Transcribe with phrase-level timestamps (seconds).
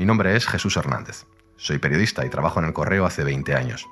[0.00, 1.26] Mi nombre es Jesús Hernández.
[1.58, 3.86] Soy periodista y trabajo en el correo hace 20 años.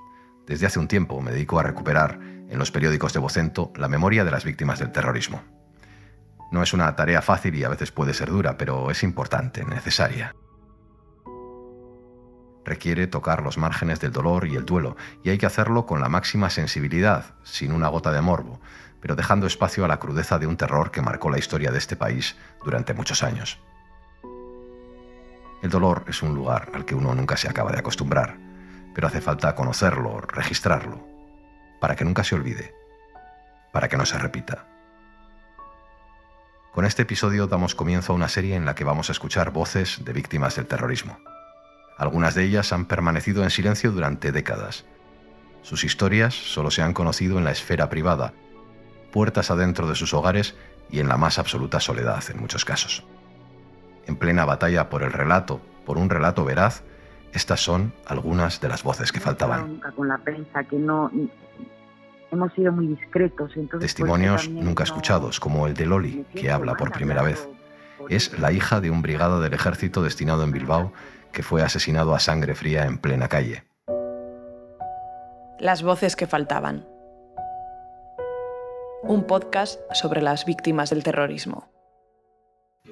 [0.46, 2.18] Desde hace un tiempo me dedico a recuperar
[2.48, 5.42] en los periódicos de Vocento la memoria de las víctimas del terrorismo.
[6.50, 10.34] No es una tarea fácil y a veces puede ser dura, pero es importante, necesaria.
[12.68, 14.94] Requiere tocar los márgenes del dolor y el duelo,
[15.24, 18.60] y hay que hacerlo con la máxima sensibilidad, sin una gota de morbo,
[19.00, 21.96] pero dejando espacio a la crudeza de un terror que marcó la historia de este
[21.96, 23.58] país durante muchos años.
[25.62, 28.36] El dolor es un lugar al que uno nunca se acaba de acostumbrar,
[28.94, 31.08] pero hace falta conocerlo, registrarlo,
[31.80, 32.74] para que nunca se olvide,
[33.72, 34.66] para que no se repita.
[36.74, 40.04] Con este episodio damos comienzo a una serie en la que vamos a escuchar voces
[40.04, 41.18] de víctimas del terrorismo.
[41.98, 44.86] Algunas de ellas han permanecido en silencio durante décadas.
[45.62, 48.32] Sus historias solo se han conocido en la esfera privada,
[49.12, 50.54] puertas adentro de sus hogares
[50.90, 53.04] y en la más absoluta soledad en muchos casos
[54.08, 56.82] en plena batalla por el relato, por un relato veraz,
[57.32, 59.68] estas son algunas de las voces que faltaban.
[59.68, 61.10] Nunca con la prensa, que no
[62.32, 63.52] hemos sido muy discretos.
[63.78, 67.48] Testimonios nunca escuchados, como el de Loli, que habla por primera vez.
[68.08, 70.92] Es la hija de un brigada del ejército destinado en Bilbao
[71.32, 73.64] que fue asesinado a sangre fría en plena calle.
[75.58, 76.86] Las voces que faltaban.
[79.02, 81.70] Un podcast sobre las víctimas del terrorismo.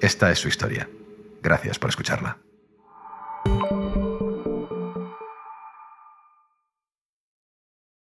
[0.01, 0.89] Esta es su historia.
[1.41, 2.37] Gracias por escucharla.